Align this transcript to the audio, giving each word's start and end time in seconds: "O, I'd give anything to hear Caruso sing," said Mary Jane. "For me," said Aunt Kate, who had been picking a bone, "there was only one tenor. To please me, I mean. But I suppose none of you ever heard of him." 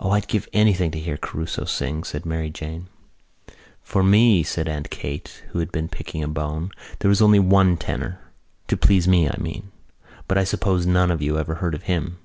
"O, 0.00 0.10
I'd 0.10 0.26
give 0.26 0.48
anything 0.52 0.90
to 0.90 0.98
hear 0.98 1.16
Caruso 1.16 1.66
sing," 1.66 2.02
said 2.02 2.26
Mary 2.26 2.50
Jane. 2.50 2.88
"For 3.80 4.02
me," 4.02 4.42
said 4.42 4.66
Aunt 4.66 4.90
Kate, 4.90 5.44
who 5.50 5.60
had 5.60 5.70
been 5.70 5.86
picking 5.88 6.20
a 6.24 6.26
bone, 6.26 6.72
"there 6.98 7.08
was 7.08 7.22
only 7.22 7.38
one 7.38 7.76
tenor. 7.76 8.18
To 8.66 8.76
please 8.76 9.06
me, 9.06 9.28
I 9.30 9.36
mean. 9.38 9.70
But 10.26 10.36
I 10.36 10.42
suppose 10.42 10.84
none 10.84 11.12
of 11.12 11.22
you 11.22 11.38
ever 11.38 11.54
heard 11.54 11.76
of 11.76 11.84
him." 11.84 12.18